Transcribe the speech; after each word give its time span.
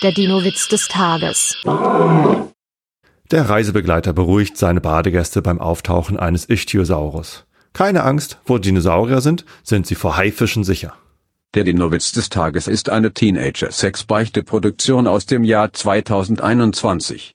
Der 0.00 0.12
Dino-Witz 0.12 0.68
des 0.68 0.86
Tages. 0.86 1.56
Der 3.32 3.48
Reisebegleiter 3.50 4.12
beruhigt 4.12 4.56
seine 4.56 4.80
Badegäste 4.80 5.42
beim 5.42 5.60
Auftauchen 5.60 6.16
eines 6.16 6.48
Ichthyosaurus. 6.48 7.46
Keine 7.72 8.04
Angst, 8.04 8.38
wo 8.44 8.58
Dinosaurier 8.58 9.20
sind, 9.20 9.44
sind 9.64 9.88
sie 9.88 9.96
vor 9.96 10.16
Haifischen 10.16 10.62
sicher. 10.62 10.94
Der 11.54 11.64
Dino-Witz 11.64 12.12
des 12.12 12.28
Tages 12.28 12.68
ist 12.68 12.90
eine 12.90 13.12
Teenager-Sex-Beichte-Produktion 13.12 15.08
aus 15.08 15.26
dem 15.26 15.42
Jahr 15.42 15.72
2021. 15.72 17.34